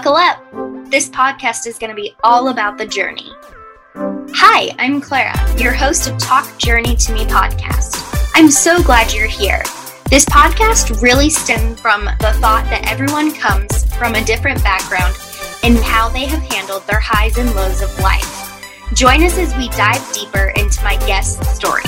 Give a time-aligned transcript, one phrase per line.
[0.00, 0.90] Buckle up!
[0.90, 3.30] This podcast is going to be all about the journey.
[3.94, 8.02] Hi, I'm Clara, your host of Talk Journey to Me podcast.
[8.34, 9.62] I'm so glad you're here.
[10.08, 15.14] This podcast really stemmed from the thought that everyone comes from a different background
[15.62, 18.64] and how they have handled their highs and lows of life.
[18.94, 21.84] Join us as we dive deeper into my guest's story.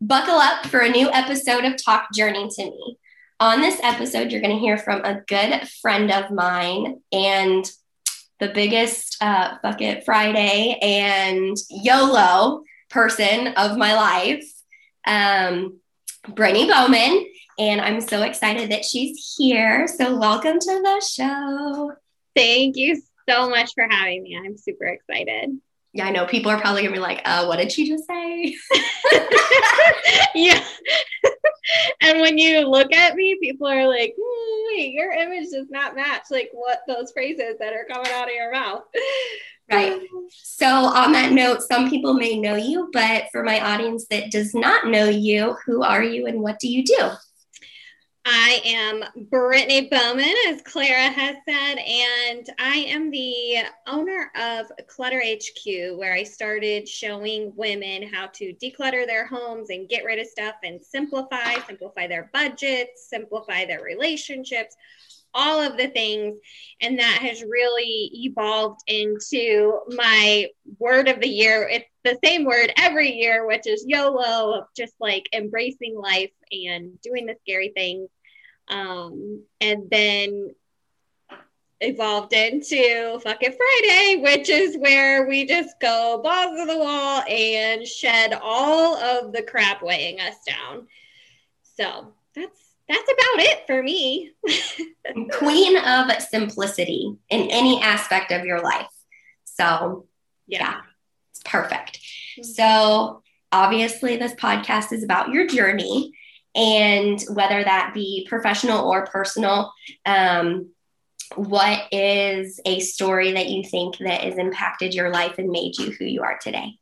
[0.00, 2.98] Buckle up for a new episode of Talk Journey to Me.
[3.44, 7.70] On this episode, you're going to hear from a good friend of mine and
[8.40, 14.50] the biggest uh, Fuck It Friday and YOLO person of my life,
[15.06, 15.78] um,
[16.26, 17.26] Brittany Bowman.
[17.58, 19.88] And I'm so excited that she's here.
[19.88, 21.92] So, welcome to the show.
[22.34, 24.40] Thank you so much for having me.
[24.42, 25.50] I'm super excited.
[25.94, 28.56] Yeah, I know people are probably gonna be like, uh, what did she just say?
[30.34, 30.62] yeah.
[32.00, 35.94] and when you look at me, people are like, hmm, wait, your image does not
[35.94, 38.82] match like what those phrases that are coming out of your mouth.
[39.70, 40.02] Right.
[40.42, 44.52] So, on that note, some people may know you, but for my audience that does
[44.52, 47.10] not know you, who are you and what do you do?
[48.26, 55.20] I am Brittany Bowman, as Clara has said, and I am the owner of Clutter
[55.20, 60.26] HQ, where I started showing women how to declutter their homes and get rid of
[60.26, 64.74] stuff and simplify, simplify their budgets, simplify their relationships,
[65.34, 66.36] all of the things.
[66.80, 71.68] And that has really evolved into my word of the year.
[71.68, 77.00] It's the same word every year, which is YOLO, of just like embracing life and
[77.02, 78.08] doing the scary things.
[78.68, 80.54] Um, and then
[81.80, 87.22] evolved into Fuck It Friday, which is where we just go balls to the wall
[87.28, 90.86] and shed all of the crap weighing us down.
[91.76, 94.32] So that's that's about it for me.
[95.32, 98.86] Queen of simplicity in any aspect of your life.
[99.44, 100.06] So
[100.46, 100.80] yeah, yeah
[101.30, 101.98] it's perfect.
[102.38, 102.42] Mm-hmm.
[102.42, 106.12] So obviously this podcast is about your journey
[106.54, 109.72] and whether that be professional or personal
[110.06, 110.70] um,
[111.36, 115.90] what is a story that you think that has impacted your life and made you
[115.92, 116.76] who you are today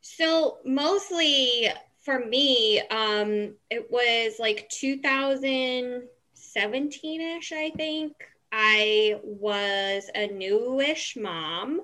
[0.00, 1.68] so mostly
[2.08, 8.14] for me um, it was like 2017ish i think
[8.50, 11.82] i was a newish mom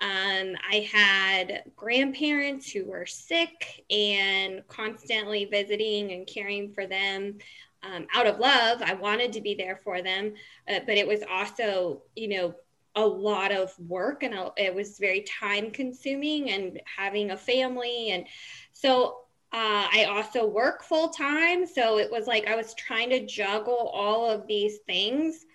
[0.00, 7.38] um, I had grandparents who were sick and constantly visiting and caring for them.
[7.82, 10.34] Um, out of love, I wanted to be there for them,
[10.68, 12.54] uh, but it was also, you know,
[12.94, 18.10] a lot of work and it was very time consuming and having a family.
[18.10, 18.24] And
[18.72, 19.22] so
[19.52, 21.66] uh, I also work full time.
[21.66, 25.46] So it was like I was trying to juggle all of these things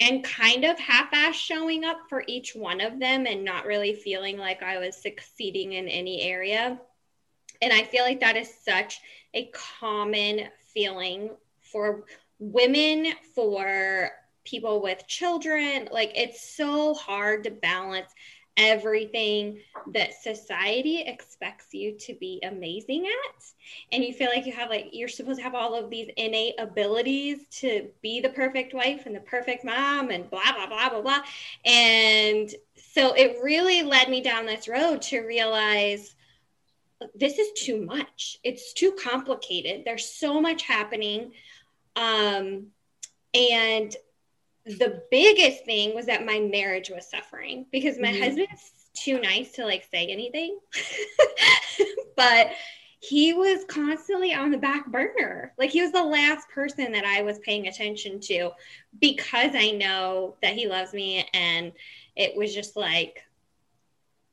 [0.00, 4.36] and kind of half-ass showing up for each one of them and not really feeling
[4.38, 6.80] like I was succeeding in any area.
[7.62, 9.00] And I feel like that is such
[9.34, 11.30] a common feeling
[11.60, 12.04] for
[12.38, 14.10] women, for
[14.44, 15.88] people with children.
[15.90, 18.12] Like it's so hard to balance
[18.56, 19.58] everything
[19.92, 23.44] that society expects you to be amazing at.
[23.92, 26.54] And you feel like you have like you're supposed to have all of these innate
[26.58, 31.02] abilities to be the perfect wife and the perfect mom and blah blah blah blah
[31.02, 31.20] blah.
[31.64, 36.14] And so it really led me down this road to realize
[37.14, 38.38] this is too much.
[38.44, 39.82] It's too complicated.
[39.84, 41.32] There's so much happening.
[41.96, 42.68] Um
[43.34, 43.94] and
[44.66, 48.22] the biggest thing was that my marriage was suffering because my mm-hmm.
[48.22, 50.58] husband's too nice to like say anything.
[52.16, 52.50] but
[53.00, 55.52] he was constantly on the back burner.
[55.58, 58.50] Like he was the last person that I was paying attention to
[58.98, 61.72] because I know that he loves me and
[62.16, 63.22] it was just like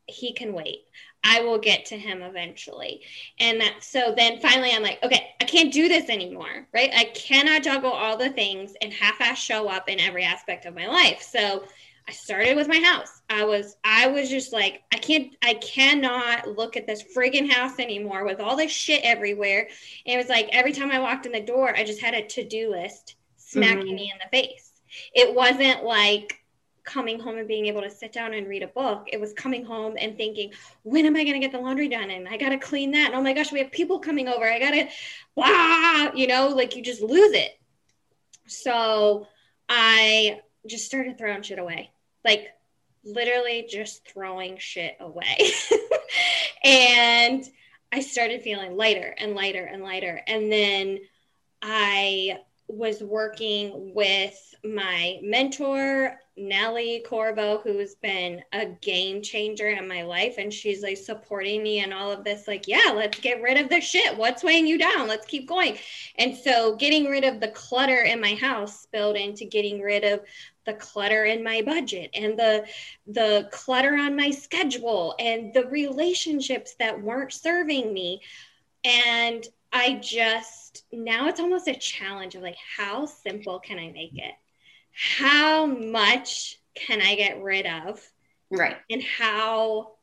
[0.05, 0.85] he can wait.
[1.23, 3.01] I will get to him eventually.
[3.39, 6.91] And that so then finally I'm like, okay, I can't do this anymore, right?
[6.95, 10.87] I cannot juggle all the things and half-ass show up in every aspect of my
[10.87, 11.21] life.
[11.21, 11.63] So
[12.07, 13.21] I started with my house.
[13.29, 17.79] I was I was just like, I can't I cannot look at this friggin' house
[17.79, 19.67] anymore with all this shit everywhere.
[20.05, 22.25] And it was like every time I walked in the door, I just had a
[22.25, 23.95] to-do list smacking mm-hmm.
[23.95, 24.71] me in the face.
[25.13, 26.40] It wasn't like
[26.91, 29.07] coming home and being able to sit down and read a book.
[29.11, 30.51] It was coming home and thinking,
[30.83, 32.09] when am I going to get the laundry done?
[32.09, 33.07] And I got to clean that.
[33.07, 34.49] And oh my gosh, we have people coming over.
[34.49, 34.87] I got to,
[35.35, 37.51] blah, you know, like you just lose it.
[38.47, 39.27] So
[39.69, 41.91] I just started throwing shit away.
[42.25, 42.47] Like
[43.03, 45.51] literally just throwing shit away.
[46.63, 47.43] and
[47.91, 50.21] I started feeling lighter and lighter and lighter.
[50.27, 50.99] And then
[51.61, 52.39] I
[52.71, 60.35] was working with my mentor, Nellie Corvo, who's been a game changer in my life.
[60.37, 63.69] And she's like supporting me and all of this, like, yeah, let's get rid of
[63.69, 64.17] the shit.
[64.17, 65.07] What's weighing you down?
[65.07, 65.77] Let's keep going.
[66.17, 70.21] And so getting rid of the clutter in my house spilled into getting rid of
[70.65, 72.63] the clutter in my budget and the
[73.07, 78.21] the clutter on my schedule and the relationships that weren't serving me
[78.83, 84.17] and i just now it's almost a challenge of like how simple can i make
[84.17, 84.33] it
[84.93, 88.01] how much can I get rid of?
[88.49, 88.77] Right.
[88.89, 89.93] And how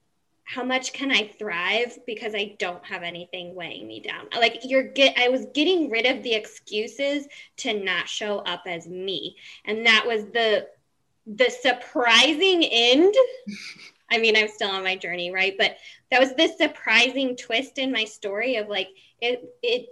[0.44, 4.28] how much can I thrive because I don't have anything weighing me down?
[4.34, 7.26] Like you're get I was getting rid of the excuses
[7.58, 9.36] to not show up as me.
[9.64, 10.68] And that was the
[11.26, 13.14] the surprising end.
[14.10, 15.54] I mean, I'm still on my journey, right?
[15.58, 15.76] But
[16.10, 18.88] that was this surprising twist in my story of like
[19.20, 19.86] it it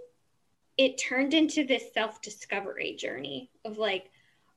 [0.77, 4.09] it turned into this self-discovery journey of like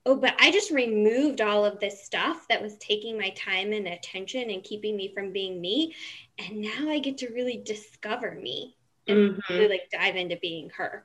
[0.06, 3.86] oh, but I just removed all of this stuff that was taking my time and
[3.86, 5.94] attention and keeping me from being me.
[6.38, 8.76] And now I get to really discover me
[9.06, 9.54] and mm-hmm.
[9.54, 11.04] really like dive into being her.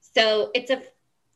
[0.00, 0.82] So it's a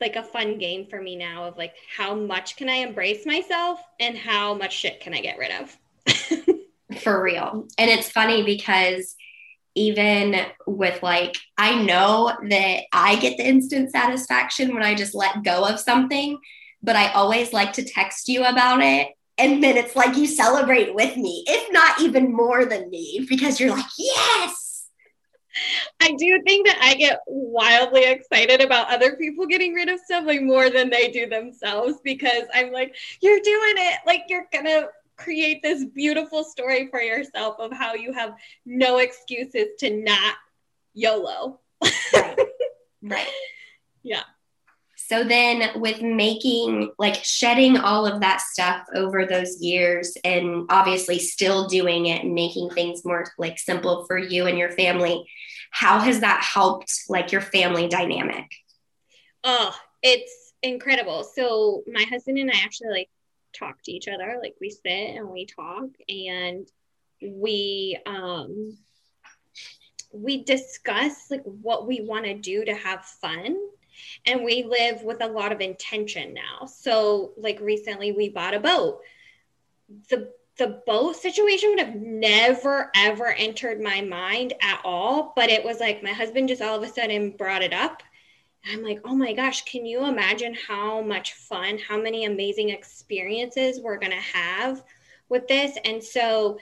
[0.00, 3.81] like a fun game for me now of like how much can I embrace myself
[3.99, 5.76] and how much shit can I get rid of?
[6.99, 7.69] for real.
[7.79, 9.15] And it's funny because
[9.77, 15.45] even with like I know that I get the instant satisfaction when I just let
[15.45, 16.39] go of something
[16.83, 19.09] but I always like to text you about it.
[19.39, 23.59] And then it's like you celebrate with me, if not even more than me, because
[23.59, 24.89] you're like, yes.
[26.01, 30.25] I do think that I get wildly excited about other people getting rid of stuff
[30.27, 34.01] like more than they do themselves because I'm like, you're doing it.
[34.07, 34.87] Like you're gonna
[35.22, 38.34] create this beautiful story for yourself of how you have
[38.64, 40.37] no excuses to not
[40.94, 41.61] YOLO.
[42.14, 42.38] right.
[43.02, 43.28] Right.
[44.02, 44.22] Yeah.
[44.96, 51.19] So then, with making like shedding all of that stuff over those years, and obviously
[51.19, 55.28] still doing it and making things more like simple for you and your family,
[55.70, 58.46] how has that helped like your family dynamic?
[59.44, 61.25] Oh, it's incredible.
[61.25, 63.11] So, my husband and I actually like
[63.52, 66.69] talk to each other, like we sit and we talk, and
[67.23, 68.76] we, um,
[70.12, 73.56] we discuss like what we want to do to have fun
[74.26, 76.67] and we live with a lot of intention now.
[76.67, 79.00] So, like recently, we bought a boat.
[80.08, 85.64] The the boat situation would have never ever entered my mind at all, but it
[85.64, 88.03] was like my husband just all of a sudden brought it up.
[88.67, 93.81] I'm like, oh my gosh, can you imagine how much fun, how many amazing experiences
[93.81, 94.83] we're going to have
[95.29, 95.79] with this?
[95.85, 96.59] And so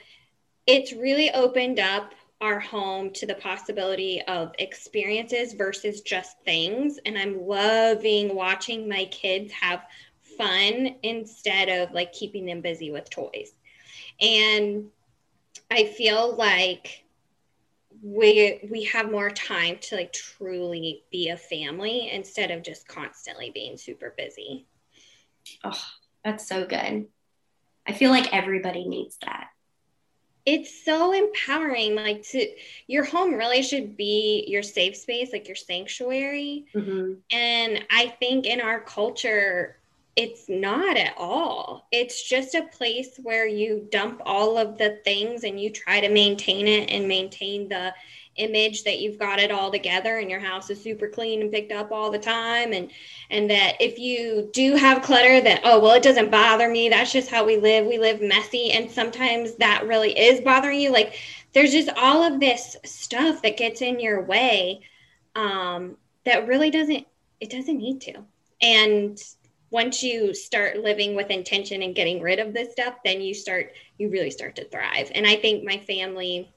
[0.65, 6.99] it's really opened up our home to the possibility of experiences versus just things.
[7.05, 9.85] And I'm loving watching my kids have
[10.37, 13.51] fun instead of like keeping them busy with toys.
[14.21, 14.85] And
[15.69, 17.03] I feel like
[18.01, 23.51] we we have more time to like truly be a family instead of just constantly
[23.51, 24.67] being super busy.
[25.63, 25.81] Oh,
[26.23, 27.07] that's so good.
[27.87, 29.49] I feel like everybody needs that
[30.49, 32.47] it's so empowering like to
[32.87, 37.13] your home really should be your safe space like your sanctuary mm-hmm.
[37.31, 39.78] and i think in our culture
[40.19, 41.87] it's not at all.
[41.93, 46.09] It's just a place where you dump all of the things and you try to
[46.09, 47.93] maintain it and maintain the
[48.35, 51.71] image that you've got it all together and your house is super clean and picked
[51.71, 52.73] up all the time.
[52.73, 52.91] And
[53.29, 56.89] and that if you do have clutter that oh well it doesn't bother me.
[56.89, 57.85] That's just how we live.
[57.85, 58.71] We live messy.
[58.71, 60.91] And sometimes that really is bothering you.
[60.91, 61.17] Like
[61.53, 64.81] there's just all of this stuff that gets in your way
[65.35, 65.95] um,
[66.25, 67.07] that really doesn't
[67.39, 68.15] it doesn't need to.
[68.61, 69.17] And
[69.71, 73.73] once you start living with intention and getting rid of this stuff then you start
[73.97, 76.51] you really start to thrive and i think my family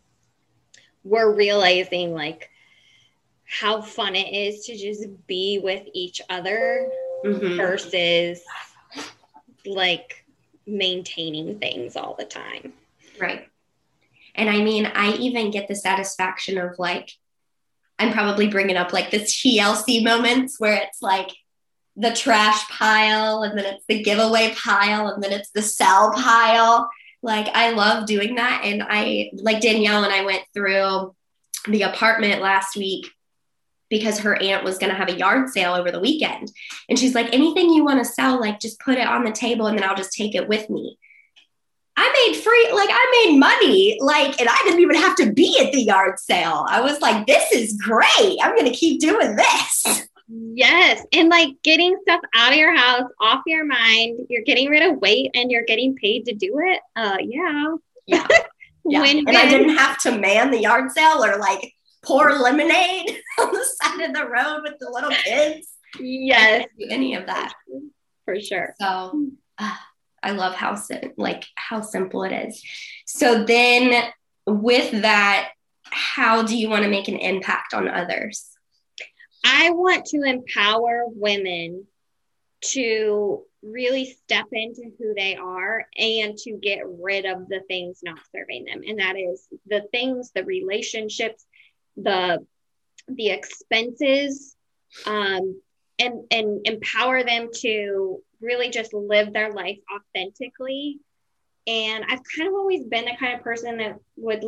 [1.05, 2.51] we're realizing like
[3.45, 6.89] how fun it is to just be with each other
[7.25, 7.57] mm-hmm.
[7.57, 8.43] versus
[9.67, 10.25] like
[10.67, 12.73] maintaining things all the time.
[13.21, 13.47] Right.
[14.35, 17.13] And I mean, I even get the satisfaction of like,
[17.99, 21.29] I'm probably bringing up like the TLC moments where it's like
[21.97, 26.89] the trash pile and then it's the giveaway pile and then it's the sell pile.
[27.23, 28.63] Like I love doing that.
[28.65, 31.15] And I like Danielle and I went through
[31.69, 33.07] the apartment last week
[33.89, 36.51] because her aunt was going to have a yard sale over the weekend.
[36.89, 39.67] And she's like, anything you want to sell, like just put it on the table
[39.67, 40.99] and then I'll just take it with me.
[41.95, 45.59] I made free, like I made money, like, and I didn't even have to be
[45.63, 46.65] at the yard sale.
[46.67, 48.39] I was like, this is great.
[48.43, 50.09] I'm going to keep doing this.
[50.35, 51.05] Yes.
[51.13, 54.99] And like getting stuff out of your house, off your mind, you're getting rid of
[54.99, 56.81] weight and you're getting paid to do it.
[56.97, 57.75] Uh yeah.
[58.07, 58.27] Yeah.
[58.85, 59.05] yeah.
[59.05, 63.65] and I didn't have to man the yard sale or like pour lemonade on the
[63.83, 65.69] side of the road with the little kids.
[66.01, 66.67] Yes.
[66.89, 67.53] any of that.
[68.25, 68.75] For sure.
[68.81, 69.27] So
[69.59, 69.77] uh,
[70.23, 70.81] I love how
[71.19, 72.63] like how simple it is.
[73.07, 74.11] So then
[74.47, 75.51] with that,
[75.85, 78.52] how do you want to make an impact on others?
[79.45, 81.87] I want to empower women
[82.73, 88.19] to really step into who they are and to get rid of the things not
[88.35, 88.83] serving them.
[88.87, 91.45] And that is the things the relationships
[91.97, 92.45] the
[93.09, 94.57] the expenses
[95.07, 95.61] um,
[95.99, 100.99] and and empower them to really just live their life authentically.
[101.67, 104.43] And i've kind of always been the kind of person that would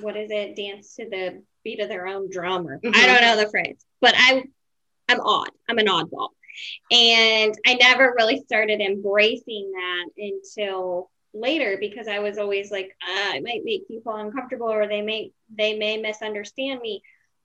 [0.00, 2.94] what is it dance to the beat of their own drum or mm-hmm.
[2.94, 4.44] i don't know the phrase but I'm
[5.08, 6.30] i'm odd i'm an oddball
[6.90, 13.30] and i never really started embracing that until later because I was always like, uh,
[13.34, 17.02] I might make people uncomfortable or they may they may misunderstand me.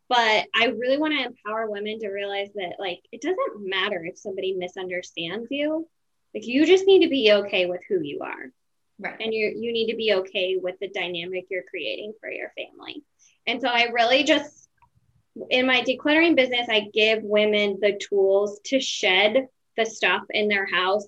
[0.09, 4.17] But I really want to empower women to realize that like it doesn't matter if
[4.17, 5.87] somebody misunderstands you.
[6.33, 8.51] Like you just need to be okay with who you are.
[8.99, 9.19] Right.
[9.19, 13.03] And you you need to be okay with the dynamic you're creating for your family.
[13.47, 14.69] And so I really just
[15.49, 20.67] in my decluttering business, I give women the tools to shed the stuff in their
[20.67, 21.07] house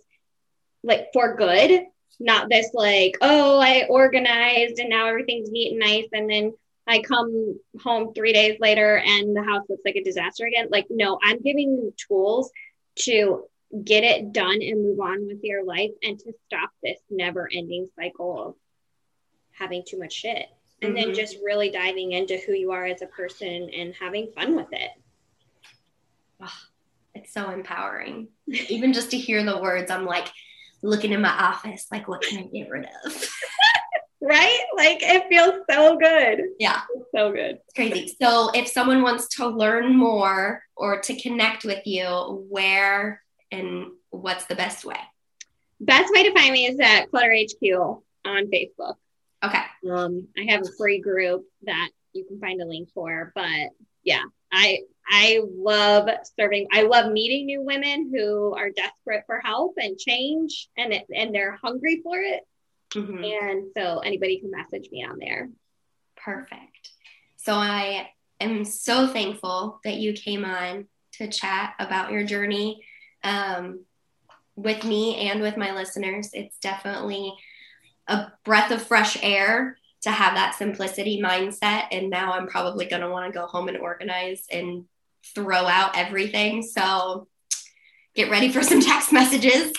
[0.83, 1.85] like for good
[2.19, 6.07] not this like, oh, I organized and now everything's neat and nice.
[6.13, 6.53] And then
[6.87, 10.67] I come home three days later and the house looks like a disaster again.
[10.71, 12.51] Like, no, I'm giving you tools
[12.99, 13.45] to
[13.83, 17.87] get it done and move on with your life and to stop this never ending
[17.99, 18.55] cycle of
[19.51, 20.45] having too much shit.
[20.81, 21.07] And mm-hmm.
[21.07, 24.67] then just really diving into who you are as a person and having fun with
[24.71, 24.91] it.
[26.41, 26.53] Oh,
[27.13, 28.27] it's so empowering.
[28.47, 30.27] Even just to hear the words, I'm like,
[30.81, 33.29] looking in my office, like, what can I get rid of?
[34.25, 34.59] right?
[34.75, 36.41] Like it feels so good.
[36.59, 36.81] Yeah.
[37.13, 37.59] so good.
[37.67, 38.15] It's crazy.
[38.21, 44.45] So if someone wants to learn more or to connect with you, where and what's
[44.45, 44.99] the best way?
[45.79, 48.95] Best way to find me is at Clutter HQ on Facebook.
[49.43, 49.63] Okay.
[49.89, 53.69] Um, I have a free group that you can find a link for, but
[54.03, 56.67] yeah, I I love serving.
[56.71, 61.33] I love meeting new women who are desperate for help and change, and it, and
[61.33, 62.41] they're hungry for it.
[62.93, 63.23] Mm-hmm.
[63.23, 65.49] And so anybody can message me on there.
[66.15, 66.89] Perfect.
[67.35, 72.81] So I am so thankful that you came on to chat about your journey
[73.23, 73.85] um,
[74.55, 76.29] with me and with my listeners.
[76.33, 77.33] It's definitely
[78.07, 81.85] a breath of fresh air to have that simplicity mindset.
[81.91, 84.85] And now I'm probably going to want to go home and organize and
[85.33, 86.61] throw out everything.
[86.61, 87.27] So
[88.13, 89.73] get ready for some text messages.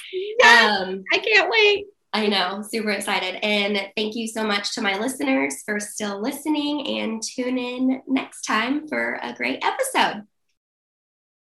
[0.45, 1.87] um, I can't wait.
[2.13, 3.39] I know, super excited.
[3.43, 8.43] And thank you so much to my listeners for still listening and tune in next
[8.43, 10.23] time for a great episode.